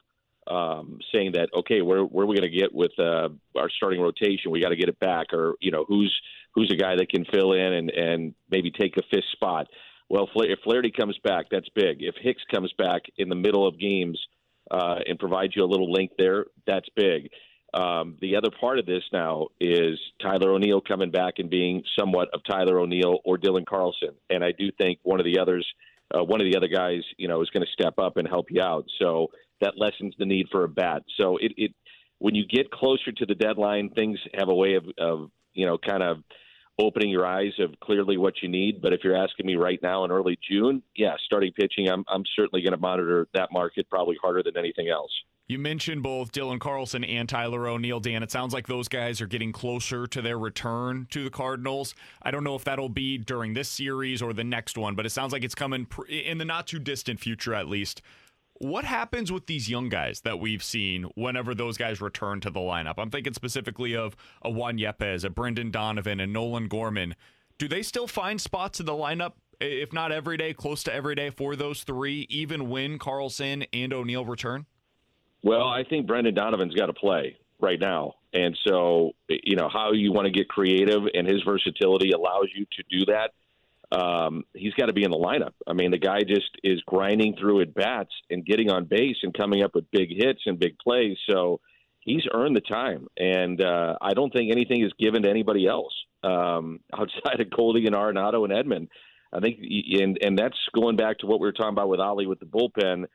Um, 0.44 0.98
saying 1.14 1.34
that 1.34 1.50
okay, 1.56 1.82
where 1.82 2.02
where 2.02 2.24
are 2.24 2.26
we 2.26 2.34
going 2.34 2.50
to 2.50 2.58
get 2.58 2.74
with 2.74 2.90
uh, 2.98 3.28
our 3.56 3.70
starting 3.76 4.00
rotation? 4.00 4.50
We 4.50 4.60
got 4.60 4.70
to 4.70 4.76
get 4.76 4.88
it 4.88 4.98
back, 4.98 5.32
or 5.32 5.54
you 5.60 5.70
know, 5.70 5.84
who's 5.86 6.12
who's 6.52 6.68
a 6.72 6.76
guy 6.76 6.96
that 6.96 7.10
can 7.10 7.24
fill 7.32 7.52
in 7.52 7.72
and 7.72 7.90
and 7.90 8.34
maybe 8.50 8.72
take 8.72 8.96
a 8.96 9.02
fifth 9.08 9.30
spot. 9.30 9.68
Well, 10.08 10.28
if 10.34 10.58
Flaherty 10.64 10.90
comes 10.90 11.16
back, 11.22 11.46
that's 11.48 11.68
big. 11.76 12.02
If 12.02 12.16
Hicks 12.20 12.42
comes 12.52 12.72
back 12.76 13.02
in 13.16 13.28
the 13.28 13.36
middle 13.36 13.66
of 13.68 13.78
games 13.78 14.20
uh, 14.70 14.96
and 15.06 15.18
provides 15.18 15.54
you 15.54 15.64
a 15.64 15.64
little 15.64 15.90
link 15.90 16.10
there, 16.18 16.46
that's 16.66 16.88
big. 16.96 17.30
Um, 17.74 18.18
the 18.20 18.36
other 18.36 18.50
part 18.60 18.78
of 18.78 18.86
this 18.86 19.02
now 19.12 19.48
is 19.58 19.98
Tyler 20.20 20.52
O'Neill 20.52 20.82
coming 20.82 21.10
back 21.10 21.34
and 21.38 21.48
being 21.48 21.82
somewhat 21.98 22.28
of 22.34 22.42
Tyler 22.44 22.78
O'Neill 22.78 23.20
or 23.24 23.38
Dylan 23.38 23.66
Carlson, 23.66 24.10
and 24.28 24.44
I 24.44 24.52
do 24.52 24.70
think 24.78 24.98
one 25.02 25.20
of 25.20 25.24
the 25.24 25.38
others, 25.38 25.66
uh, 26.14 26.22
one 26.22 26.40
of 26.40 26.50
the 26.50 26.56
other 26.56 26.68
guys, 26.68 27.00
you 27.16 27.28
know, 27.28 27.40
is 27.40 27.48
going 27.50 27.64
to 27.64 27.72
step 27.72 27.94
up 27.98 28.18
and 28.18 28.28
help 28.28 28.46
you 28.50 28.60
out. 28.60 28.84
So 29.00 29.28
that 29.62 29.78
lessens 29.78 30.14
the 30.18 30.26
need 30.26 30.48
for 30.50 30.64
a 30.64 30.68
bat. 30.68 31.02
So 31.18 31.38
it, 31.38 31.52
it 31.56 31.74
when 32.18 32.34
you 32.34 32.46
get 32.46 32.70
closer 32.70 33.10
to 33.10 33.26
the 33.26 33.34
deadline, 33.34 33.90
things 33.90 34.18
have 34.34 34.48
a 34.48 34.54
way 34.54 34.74
of, 34.74 34.84
of 34.98 35.30
you 35.54 35.66
know, 35.66 35.78
kind 35.78 36.02
of 36.02 36.18
opening 36.78 37.10
your 37.10 37.26
eyes 37.26 37.52
of 37.58 37.78
clearly 37.80 38.16
what 38.16 38.34
you 38.42 38.48
need. 38.48 38.80
But 38.80 38.92
if 38.92 39.00
you're 39.02 39.16
asking 39.16 39.46
me 39.46 39.56
right 39.56 39.78
now 39.82 40.04
in 40.04 40.10
early 40.10 40.38
June, 40.48 40.82
yeah, 40.96 41.14
starting 41.24 41.52
pitching, 41.52 41.88
I'm 41.88 42.04
I'm 42.08 42.24
certainly 42.36 42.62
going 42.62 42.72
to 42.72 42.78
monitor 42.80 43.28
that 43.34 43.50
market 43.52 43.88
probably 43.88 44.16
harder 44.20 44.42
than 44.42 44.56
anything 44.56 44.88
else. 44.88 45.10
You 45.48 45.58
mentioned 45.58 46.02
both 46.02 46.32
Dylan 46.32 46.60
Carlson 46.60 47.04
and 47.04 47.28
Tyler 47.28 47.66
O'Neill, 47.66 48.00
Dan. 48.00 48.22
It 48.22 48.30
sounds 48.30 48.54
like 48.54 48.68
those 48.68 48.88
guys 48.88 49.20
are 49.20 49.26
getting 49.26 49.52
closer 49.52 50.06
to 50.06 50.22
their 50.22 50.38
return 50.38 51.06
to 51.10 51.24
the 51.24 51.30
Cardinals. 51.30 51.94
I 52.22 52.30
don't 52.30 52.44
know 52.44 52.54
if 52.54 52.64
that'll 52.64 52.88
be 52.88 53.18
during 53.18 53.52
this 53.52 53.68
series 53.68 54.22
or 54.22 54.32
the 54.32 54.44
next 54.44 54.78
one, 54.78 54.94
but 54.94 55.04
it 55.04 55.10
sounds 55.10 55.32
like 55.32 55.44
it's 55.44 55.54
coming 55.54 55.86
in 56.08 56.38
the 56.38 56.44
not 56.44 56.68
too 56.68 56.78
distant 56.78 57.20
future, 57.20 57.54
at 57.54 57.68
least. 57.68 58.00
What 58.54 58.84
happens 58.84 59.32
with 59.32 59.46
these 59.46 59.68
young 59.68 59.88
guys 59.88 60.20
that 60.20 60.38
we've 60.38 60.62
seen 60.62 61.04
whenever 61.16 61.54
those 61.54 61.76
guys 61.76 62.00
return 62.00 62.40
to 62.42 62.50
the 62.50 62.60
lineup? 62.60 62.94
I'm 62.96 63.10
thinking 63.10 63.34
specifically 63.34 63.96
of 63.96 64.14
a 64.42 64.50
Juan 64.50 64.78
Yepes, 64.78 65.24
a 65.24 65.30
Brendan 65.30 65.72
Donovan, 65.72 66.20
and 66.20 66.32
Nolan 66.32 66.68
Gorman. 66.68 67.16
Do 67.58 67.66
they 67.66 67.82
still 67.82 68.06
find 68.06 68.40
spots 68.40 68.78
in 68.78 68.86
the 68.86 68.92
lineup, 68.92 69.32
if 69.60 69.92
not 69.92 70.12
every 70.12 70.36
day, 70.36 70.54
close 70.54 70.84
to 70.84 70.94
every 70.94 71.16
day 71.16 71.30
for 71.30 71.56
those 71.56 71.82
three, 71.82 72.26
even 72.30 72.70
when 72.70 72.98
Carlson 73.00 73.64
and 73.72 73.92
O'Neill 73.92 74.24
return? 74.24 74.66
Well, 75.42 75.66
I 75.66 75.84
think 75.84 76.06
Brendan 76.06 76.34
Donovan's 76.34 76.74
got 76.74 76.86
to 76.86 76.92
play 76.92 77.36
right 77.60 77.80
now. 77.80 78.14
And 78.32 78.56
so, 78.66 79.12
you 79.28 79.56
know, 79.56 79.68
how 79.72 79.92
you 79.92 80.12
want 80.12 80.26
to 80.26 80.32
get 80.32 80.48
creative 80.48 81.02
and 81.14 81.26
his 81.26 81.42
versatility 81.42 82.10
allows 82.12 82.48
you 82.54 82.66
to 82.76 82.98
do 82.98 83.06
that. 83.06 83.32
Um, 83.94 84.44
he's 84.54 84.72
got 84.74 84.86
to 84.86 84.94
be 84.94 85.04
in 85.04 85.10
the 85.10 85.18
lineup. 85.18 85.52
I 85.66 85.74
mean, 85.74 85.90
the 85.90 85.98
guy 85.98 86.20
just 86.20 86.50
is 86.64 86.80
grinding 86.86 87.36
through 87.36 87.60
at 87.60 87.74
bats 87.74 88.12
and 88.30 88.44
getting 88.44 88.70
on 88.70 88.86
base 88.86 89.16
and 89.22 89.34
coming 89.34 89.62
up 89.62 89.74
with 89.74 89.90
big 89.90 90.08
hits 90.10 90.40
and 90.46 90.58
big 90.58 90.78
plays. 90.78 91.18
So 91.28 91.60
he's 92.00 92.22
earned 92.32 92.56
the 92.56 92.62
time. 92.62 93.06
And 93.18 93.62
uh, 93.62 93.96
I 94.00 94.14
don't 94.14 94.32
think 94.32 94.50
anything 94.50 94.82
is 94.82 94.92
given 94.98 95.22
to 95.24 95.30
anybody 95.30 95.66
else 95.66 95.92
um, 96.22 96.80
outside 96.92 97.40
of 97.40 97.50
Goldie 97.50 97.86
and 97.86 97.94
Arenado 97.94 98.44
and 98.44 98.52
Edman. 98.52 98.88
I 99.34 99.40
think, 99.40 99.60
and 99.98 100.18
and 100.20 100.38
that's 100.38 100.58
going 100.74 100.96
back 100.96 101.20
to 101.20 101.26
what 101.26 101.40
we 101.40 101.48
were 101.48 101.52
talking 101.52 101.72
about 101.72 101.88
with 101.88 102.00
Oli 102.00 102.26
with 102.26 102.38
the 102.38 102.44
bullpen. 102.44 103.06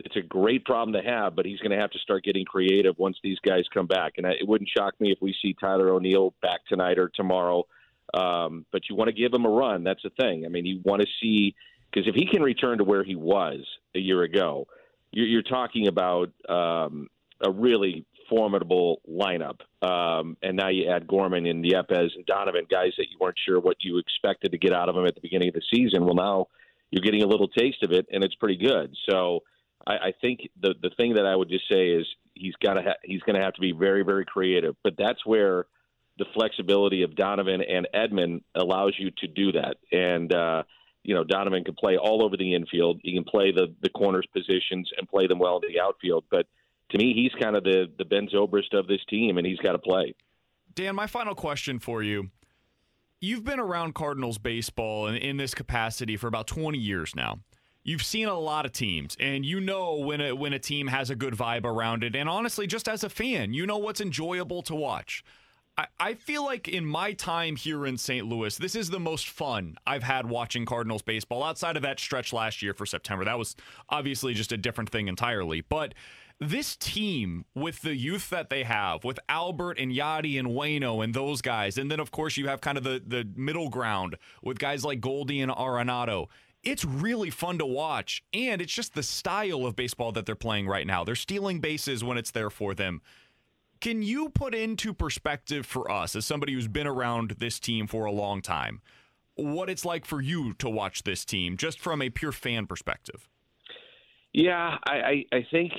It's 0.00 0.16
a 0.16 0.20
great 0.20 0.64
problem 0.64 0.92
to 0.92 1.08
have, 1.08 1.34
but 1.34 1.46
he's 1.46 1.58
going 1.58 1.70
to 1.70 1.78
have 1.78 1.90
to 1.90 1.98
start 1.98 2.24
getting 2.24 2.44
creative 2.44 2.98
once 2.98 3.16
these 3.22 3.38
guys 3.40 3.64
come 3.72 3.86
back. 3.86 4.14
And 4.18 4.26
it 4.26 4.46
wouldn't 4.46 4.70
shock 4.76 4.94
me 5.00 5.10
if 5.10 5.18
we 5.20 5.34
see 5.40 5.54
Tyler 5.58 5.90
O'Neill 5.90 6.34
back 6.42 6.60
tonight 6.68 6.98
or 6.98 7.10
tomorrow. 7.14 7.64
Um, 8.14 8.66
but 8.72 8.82
you 8.88 8.94
want 8.96 9.08
to 9.08 9.14
give 9.14 9.32
him 9.32 9.46
a 9.46 9.50
run. 9.50 9.84
That's 9.84 10.02
the 10.02 10.10
thing. 10.10 10.44
I 10.44 10.48
mean, 10.48 10.66
you 10.66 10.80
want 10.84 11.02
to 11.02 11.08
see 11.20 11.54
because 11.90 12.08
if 12.08 12.14
he 12.14 12.26
can 12.26 12.42
return 12.42 12.78
to 12.78 12.84
where 12.84 13.04
he 13.04 13.14
was 13.14 13.60
a 13.94 13.98
year 13.98 14.22
ago, 14.22 14.66
you're, 15.12 15.26
you're 15.26 15.42
talking 15.42 15.88
about 15.88 16.30
um, 16.48 17.08
a 17.40 17.50
really 17.50 18.04
formidable 18.28 19.00
lineup. 19.08 19.60
Um, 19.82 20.36
and 20.42 20.56
now 20.56 20.68
you 20.68 20.90
add 20.90 21.06
Gorman 21.06 21.46
and 21.46 21.64
Yepes 21.64 22.14
and 22.14 22.26
Donovan, 22.26 22.66
guys 22.70 22.92
that 22.98 23.06
you 23.10 23.16
weren't 23.20 23.38
sure 23.46 23.60
what 23.60 23.76
you 23.80 23.98
expected 23.98 24.52
to 24.52 24.58
get 24.58 24.72
out 24.72 24.88
of 24.88 24.94
them 24.94 25.06
at 25.06 25.14
the 25.14 25.20
beginning 25.20 25.48
of 25.48 25.54
the 25.54 25.62
season. 25.74 26.04
Well, 26.04 26.14
now 26.14 26.48
you're 26.90 27.02
getting 27.02 27.22
a 27.22 27.26
little 27.26 27.48
taste 27.48 27.82
of 27.82 27.92
it, 27.92 28.06
and 28.12 28.22
it's 28.22 28.34
pretty 28.34 28.56
good. 28.56 28.94
So 29.08 29.42
I, 29.86 29.92
I 29.92 30.12
think 30.20 30.40
the 30.60 30.74
the 30.80 30.90
thing 30.96 31.14
that 31.14 31.26
I 31.26 31.34
would 31.34 31.48
just 31.48 31.68
say 31.70 31.88
is 31.88 32.06
he's 32.34 32.54
got 32.62 32.74
to 32.74 32.82
ha- 32.82 33.00
he's 33.04 33.20
going 33.22 33.36
to 33.36 33.42
have 33.42 33.54
to 33.54 33.60
be 33.60 33.72
very 33.72 34.02
very 34.02 34.24
creative. 34.24 34.76
But 34.82 34.94
that's 34.98 35.24
where 35.24 35.66
the 36.18 36.26
flexibility 36.34 37.02
of 37.02 37.14
Donovan 37.14 37.62
and 37.62 37.86
Edman 37.94 38.42
allows 38.54 38.94
you 38.98 39.10
to 39.18 39.26
do 39.26 39.52
that. 39.52 39.76
And 39.92 40.32
uh, 40.32 40.62
you 41.02 41.14
know, 41.14 41.24
Donovan 41.24 41.64
can 41.64 41.74
play 41.74 41.96
all 41.96 42.24
over 42.24 42.36
the 42.36 42.54
infield. 42.54 43.00
He 43.02 43.14
can 43.14 43.24
play 43.24 43.52
the 43.52 43.74
the 43.82 43.90
corners 43.90 44.26
positions 44.32 44.90
and 44.96 45.08
play 45.08 45.26
them 45.26 45.38
well 45.38 45.60
in 45.62 45.72
the 45.72 45.80
outfield. 45.80 46.24
But 46.30 46.46
to 46.90 46.98
me, 46.98 47.12
he's 47.14 47.32
kind 47.40 47.56
of 47.56 47.64
the 47.64 47.86
the 47.98 48.04
Ben 48.04 48.28
Zobrist 48.28 48.72
of 48.72 48.86
this 48.86 49.04
team, 49.08 49.38
and 49.38 49.46
he's 49.46 49.58
got 49.58 49.72
to 49.72 49.78
play. 49.78 50.14
Dan, 50.74 50.94
my 50.94 51.06
final 51.06 51.34
question 51.34 51.78
for 51.78 52.02
you. 52.02 52.30
You've 53.20 53.44
been 53.44 53.60
around 53.60 53.94
Cardinals 53.94 54.36
baseball 54.36 55.06
in, 55.06 55.16
in 55.16 55.38
this 55.38 55.54
capacity 55.54 56.18
for 56.18 56.26
about 56.26 56.46
20 56.46 56.76
years 56.76 57.16
now. 57.16 57.40
You've 57.86 58.02
seen 58.02 58.26
a 58.26 58.36
lot 58.36 58.66
of 58.66 58.72
teams, 58.72 59.16
and 59.20 59.46
you 59.46 59.60
know 59.60 59.94
when 59.94 60.20
a, 60.20 60.34
when 60.34 60.52
a 60.52 60.58
team 60.58 60.88
has 60.88 61.08
a 61.08 61.14
good 61.14 61.34
vibe 61.34 61.64
around 61.64 62.02
it. 62.02 62.16
And 62.16 62.28
honestly, 62.28 62.66
just 62.66 62.88
as 62.88 63.04
a 63.04 63.08
fan, 63.08 63.54
you 63.54 63.64
know 63.64 63.78
what's 63.78 64.00
enjoyable 64.00 64.60
to 64.62 64.74
watch. 64.74 65.22
I, 66.00 66.14
feel 66.14 66.42
like 66.42 66.68
in 66.68 66.86
my 66.86 67.12
time 67.12 67.54
here 67.54 67.86
in 67.86 67.98
St. 67.98 68.26
Louis, 68.26 68.56
this 68.56 68.74
is 68.74 68.88
the 68.88 68.98
most 68.98 69.28
fun 69.28 69.76
I've 69.86 70.02
had 70.02 70.26
watching 70.26 70.64
Cardinals 70.64 71.02
baseball 71.02 71.44
outside 71.44 71.76
of 71.76 71.82
that 71.82 72.00
stretch 72.00 72.32
last 72.32 72.62
year 72.62 72.72
for 72.72 72.86
September. 72.86 73.26
That 73.26 73.38
was 73.38 73.54
obviously 73.90 74.32
just 74.32 74.52
a 74.52 74.56
different 74.56 74.88
thing 74.88 75.06
entirely. 75.06 75.60
But 75.60 75.92
this 76.40 76.76
team 76.76 77.44
with 77.54 77.82
the 77.82 77.94
youth 77.94 78.30
that 78.30 78.48
they 78.48 78.62
have, 78.62 79.04
with 79.04 79.20
Albert 79.28 79.78
and 79.78 79.92
Yadi 79.92 80.38
and 80.38 80.48
Waino 80.48 81.04
and 81.04 81.12
those 81.12 81.42
guys, 81.42 81.76
and 81.76 81.90
then 81.90 82.00
of 82.00 82.10
course 82.10 82.38
you 82.38 82.48
have 82.48 82.60
kind 82.60 82.78
of 82.78 82.84
the 82.84 83.02
the 83.06 83.28
middle 83.36 83.68
ground 83.68 84.16
with 84.42 84.58
guys 84.58 84.84
like 84.84 85.00
Goldie 85.00 85.40
and 85.40 85.52
Arenado. 85.52 86.26
It's 86.66 86.84
really 86.84 87.30
fun 87.30 87.58
to 87.58 87.64
watch, 87.64 88.24
and 88.32 88.60
it's 88.60 88.72
just 88.72 88.94
the 88.94 89.02
style 89.04 89.64
of 89.64 89.76
baseball 89.76 90.10
that 90.10 90.26
they're 90.26 90.34
playing 90.34 90.66
right 90.66 90.84
now. 90.84 91.04
They're 91.04 91.14
stealing 91.14 91.60
bases 91.60 92.02
when 92.02 92.18
it's 92.18 92.32
there 92.32 92.50
for 92.50 92.74
them. 92.74 93.02
Can 93.80 94.02
you 94.02 94.30
put 94.30 94.52
into 94.52 94.92
perspective 94.92 95.64
for 95.64 95.88
us, 95.88 96.16
as 96.16 96.26
somebody 96.26 96.54
who's 96.54 96.66
been 96.66 96.88
around 96.88 97.36
this 97.38 97.60
team 97.60 97.86
for 97.86 98.04
a 98.04 98.10
long 98.10 98.42
time, 98.42 98.80
what 99.36 99.70
it's 99.70 99.84
like 99.84 100.04
for 100.04 100.20
you 100.20 100.54
to 100.54 100.68
watch 100.68 101.04
this 101.04 101.24
team, 101.24 101.56
just 101.56 101.78
from 101.78 102.02
a 102.02 102.10
pure 102.10 102.32
fan 102.32 102.66
perspective? 102.66 103.28
Yeah, 104.32 104.76
I, 104.88 104.92
I, 104.92 105.24
I 105.36 105.46
think 105.52 105.72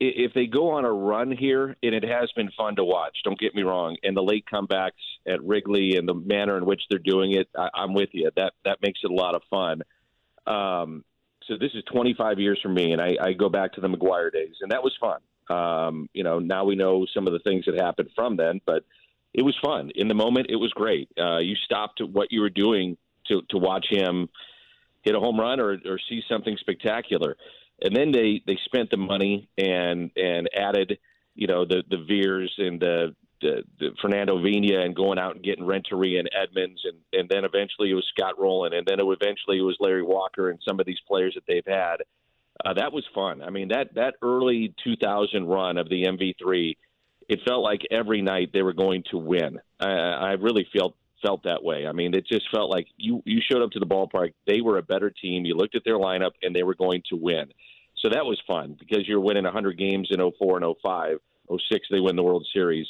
if 0.00 0.34
they 0.34 0.46
go 0.46 0.70
on 0.70 0.84
a 0.84 0.92
run 0.92 1.30
here, 1.30 1.76
and 1.84 1.94
it 1.94 2.02
has 2.02 2.32
been 2.34 2.50
fun 2.56 2.74
to 2.76 2.84
watch. 2.84 3.16
Don't 3.22 3.38
get 3.38 3.54
me 3.54 3.62
wrong, 3.62 3.96
and 4.02 4.16
the 4.16 4.22
late 4.22 4.44
comebacks 4.52 4.90
at 5.28 5.40
Wrigley 5.44 5.94
and 5.96 6.08
the 6.08 6.14
manner 6.14 6.58
in 6.58 6.66
which 6.66 6.82
they're 6.90 6.98
doing 6.98 7.32
it, 7.32 7.48
I, 7.56 7.68
I'm 7.74 7.94
with 7.94 8.08
you. 8.10 8.28
That 8.34 8.54
that 8.64 8.78
makes 8.82 8.98
it 9.04 9.10
a 9.12 9.14
lot 9.14 9.36
of 9.36 9.42
fun. 9.48 9.82
Um, 10.46 11.04
so 11.46 11.54
this 11.58 11.72
is 11.74 11.82
25 11.92 12.38
years 12.38 12.58
for 12.62 12.68
me, 12.68 12.92
and 12.92 13.00
I, 13.00 13.16
I 13.20 13.32
go 13.32 13.48
back 13.48 13.72
to 13.74 13.80
the 13.80 13.88
McGwire 13.88 14.32
days, 14.32 14.54
and 14.60 14.70
that 14.70 14.82
was 14.82 14.96
fun. 15.00 15.20
Um, 15.50 16.08
you 16.12 16.22
know, 16.22 16.38
now 16.38 16.64
we 16.64 16.76
know 16.76 17.06
some 17.12 17.26
of 17.26 17.32
the 17.32 17.40
things 17.40 17.64
that 17.66 17.74
happened 17.80 18.10
from 18.14 18.36
then, 18.36 18.60
but 18.64 18.84
it 19.34 19.42
was 19.42 19.56
fun 19.62 19.90
in 19.94 20.08
the 20.08 20.14
moment. 20.14 20.46
It 20.50 20.56
was 20.56 20.72
great. 20.72 21.08
Uh, 21.18 21.38
you 21.38 21.56
stopped 21.64 22.00
what 22.00 22.28
you 22.30 22.40
were 22.40 22.50
doing 22.50 22.96
to 23.26 23.42
to 23.50 23.58
watch 23.58 23.86
him 23.90 24.28
hit 25.02 25.14
a 25.14 25.20
home 25.20 25.38
run 25.38 25.60
or, 25.60 25.78
or 25.84 25.98
see 26.08 26.22
something 26.28 26.56
spectacular 26.60 27.36
and 27.82 27.94
then 27.94 28.12
they 28.12 28.42
they 28.46 28.58
spent 28.64 28.90
the 28.90 28.96
money 28.96 29.48
and 29.58 30.10
and 30.16 30.48
added 30.56 30.98
you 31.34 31.46
know 31.46 31.64
the 31.64 31.82
the 31.90 32.04
Veers 32.08 32.52
and 32.58 32.80
the, 32.80 33.14
Fernando 34.00 34.40
Vina 34.42 34.80
and 34.80 34.94
going 34.94 35.18
out 35.18 35.34
and 35.34 35.44
getting 35.44 35.66
Renteria 35.66 36.20
and 36.20 36.30
Edmonds 36.32 36.80
and 36.84 36.98
and 37.12 37.28
then 37.28 37.44
eventually 37.44 37.90
it 37.90 37.94
was 37.94 38.06
Scott 38.16 38.38
Rolen 38.38 38.72
and 38.72 38.86
then 38.86 39.00
it 39.00 39.04
eventually 39.04 39.58
it 39.58 39.62
was 39.62 39.76
Larry 39.80 40.02
Walker 40.02 40.50
and 40.50 40.58
some 40.66 40.80
of 40.80 40.86
these 40.86 41.00
players 41.06 41.34
that 41.34 41.44
they've 41.46 41.66
had. 41.66 41.96
Uh, 42.64 42.74
that 42.74 42.92
was 42.92 43.04
fun. 43.14 43.42
I 43.42 43.50
mean 43.50 43.68
that 43.68 43.94
that 43.94 44.14
early 44.22 44.74
2000 44.84 45.46
run 45.46 45.78
of 45.78 45.88
the 45.88 46.04
MV3, 46.04 46.76
it 47.28 47.40
felt 47.46 47.62
like 47.62 47.82
every 47.90 48.22
night 48.22 48.50
they 48.52 48.62
were 48.62 48.72
going 48.72 49.04
to 49.10 49.18
win. 49.18 49.58
I, 49.80 49.90
I 49.90 50.32
really 50.32 50.66
felt 50.76 50.96
felt 51.22 51.44
that 51.44 51.62
way. 51.62 51.86
I 51.86 51.92
mean, 51.92 52.14
it 52.14 52.26
just 52.26 52.50
felt 52.52 52.70
like 52.70 52.86
you 52.96 53.22
you 53.24 53.40
showed 53.40 53.62
up 53.62 53.70
to 53.70 53.78
the 53.78 53.86
ballpark. 53.86 54.32
They 54.46 54.60
were 54.60 54.78
a 54.78 54.82
better 54.82 55.10
team. 55.10 55.44
You 55.44 55.54
looked 55.54 55.76
at 55.76 55.82
their 55.84 55.98
lineup, 55.98 56.32
and 56.42 56.54
they 56.54 56.64
were 56.64 56.74
going 56.74 57.02
to 57.10 57.16
win. 57.16 57.46
So 57.98 58.08
that 58.10 58.26
was 58.26 58.40
fun 58.46 58.76
because 58.78 59.06
you're 59.06 59.20
winning 59.20 59.44
100 59.44 59.78
games 59.78 60.08
in 60.10 60.18
04 60.38 60.58
and 60.58 60.74
05. 60.82 61.18
06, 61.50 61.86
they 61.90 62.00
win 62.00 62.16
the 62.16 62.22
World 62.22 62.46
Series. 62.52 62.86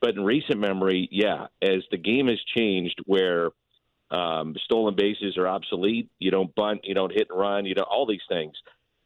But 0.00 0.10
in 0.16 0.24
recent 0.24 0.58
memory, 0.58 1.08
yeah, 1.10 1.46
as 1.62 1.82
the 1.90 1.98
game 1.98 2.28
has 2.28 2.38
changed, 2.56 3.00
where 3.06 3.50
um, 4.10 4.54
stolen 4.64 4.94
bases 4.96 5.36
are 5.36 5.46
obsolete, 5.46 6.10
you 6.18 6.30
don't 6.30 6.54
bunt, 6.54 6.80
you 6.84 6.94
don't 6.94 7.12
hit 7.12 7.28
and 7.30 7.38
run, 7.38 7.66
you 7.66 7.74
know 7.74 7.86
all 7.88 8.06
these 8.06 8.20
things. 8.28 8.54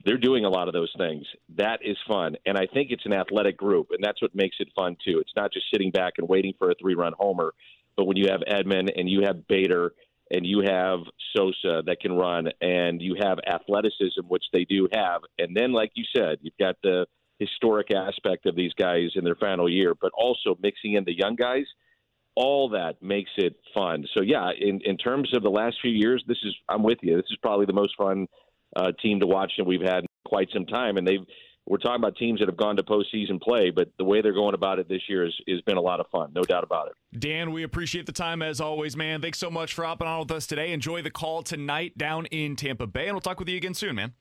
They're 0.04 0.18
doing 0.18 0.44
a 0.44 0.50
lot 0.50 0.68
of 0.68 0.74
those 0.74 0.92
things. 0.98 1.26
That 1.56 1.80
is 1.82 1.96
fun, 2.06 2.36
and 2.46 2.56
I 2.58 2.66
think 2.66 2.90
it's 2.90 3.06
an 3.06 3.12
athletic 3.12 3.56
group, 3.56 3.88
and 3.90 4.02
that's 4.02 4.20
what 4.22 4.34
makes 4.34 4.56
it 4.60 4.68
fun 4.76 4.96
too. 5.04 5.18
It's 5.18 5.34
not 5.34 5.52
just 5.52 5.66
sitting 5.72 5.90
back 5.90 6.14
and 6.18 6.28
waiting 6.28 6.54
for 6.58 6.70
a 6.70 6.74
three-run 6.80 7.14
homer, 7.18 7.54
but 7.96 8.04
when 8.04 8.16
you 8.16 8.28
have 8.30 8.40
Edman 8.40 8.88
and 8.96 9.08
you 9.08 9.22
have 9.24 9.48
Bader 9.48 9.94
and 10.30 10.46
you 10.46 10.62
have 10.66 11.00
Sosa 11.36 11.82
that 11.86 12.00
can 12.00 12.12
run, 12.12 12.48
and 12.60 13.00
you 13.00 13.16
have 13.20 13.38
athleticism, 13.46 14.22
which 14.28 14.44
they 14.52 14.64
do 14.64 14.88
have, 14.92 15.22
and 15.38 15.56
then, 15.56 15.72
like 15.72 15.92
you 15.94 16.04
said, 16.16 16.38
you've 16.42 16.56
got 16.58 16.76
the 16.82 17.06
historic 17.38 17.92
aspect 17.92 18.46
of 18.46 18.56
these 18.56 18.72
guys 18.74 19.10
in 19.16 19.24
their 19.24 19.34
final 19.34 19.68
year, 19.68 19.94
but 20.00 20.12
also 20.16 20.56
mixing 20.62 20.94
in 20.94 21.04
the 21.04 21.16
young 21.16 21.36
guys. 21.36 21.64
All 22.36 22.68
that 22.70 23.00
makes 23.00 23.30
it 23.36 23.56
fun. 23.72 24.04
So 24.12 24.22
yeah, 24.22 24.50
in 24.58 24.80
in 24.84 24.96
terms 24.96 25.30
of 25.34 25.42
the 25.42 25.50
last 25.50 25.76
few 25.80 25.92
years, 25.92 26.24
this 26.26 26.38
is 26.44 26.54
I'm 26.68 26.82
with 26.82 26.98
you. 27.02 27.16
This 27.16 27.30
is 27.30 27.38
probably 27.40 27.66
the 27.66 27.72
most 27.72 27.94
fun 27.96 28.26
uh, 28.74 28.90
team 29.00 29.20
to 29.20 29.26
watch 29.26 29.52
that 29.58 29.64
we've 29.64 29.80
had 29.80 29.98
in 29.98 30.06
quite 30.24 30.48
some 30.52 30.66
time, 30.66 30.96
and 30.96 31.06
they've 31.06 31.24
we're 31.66 31.78
talking 31.78 31.96
about 31.96 32.16
teams 32.16 32.40
that 32.40 32.48
have 32.48 32.58
gone 32.58 32.76
to 32.76 32.82
postseason 32.82 33.40
play, 33.40 33.70
but 33.70 33.88
the 33.96 34.04
way 34.04 34.20
they're 34.20 34.34
going 34.34 34.54
about 34.54 34.78
it 34.78 34.88
this 34.88 35.00
year 35.08 35.24
has, 35.24 35.34
has 35.48 35.60
been 35.62 35.78
a 35.78 35.80
lot 35.80 35.98
of 35.98 36.06
fun, 36.08 36.30
no 36.34 36.42
doubt 36.42 36.62
about 36.62 36.88
it. 36.88 37.18
Dan, 37.18 37.52
we 37.52 37.62
appreciate 37.62 38.04
the 38.04 38.12
time 38.12 38.42
as 38.42 38.60
always, 38.60 38.96
man. 38.96 39.22
Thanks 39.22 39.38
so 39.38 39.50
much 39.50 39.72
for 39.72 39.84
hopping 39.84 40.06
on 40.06 40.20
with 40.20 40.30
us 40.32 40.46
today. 40.46 40.72
Enjoy 40.72 41.00
the 41.00 41.10
call 41.10 41.42
tonight 41.42 41.96
down 41.96 42.26
in 42.26 42.56
Tampa 42.56 42.86
Bay, 42.86 43.06
and 43.06 43.14
we'll 43.14 43.22
talk 43.22 43.38
with 43.38 43.48
you 43.48 43.56
again 43.56 43.72
soon, 43.72 43.94
man. 43.94 44.12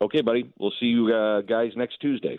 Okay, 0.00 0.20
buddy. 0.20 0.52
We'll 0.58 0.74
see 0.78 0.86
you 0.86 1.12
uh, 1.12 1.40
guys 1.40 1.72
next 1.74 1.96
Tuesday. 2.00 2.38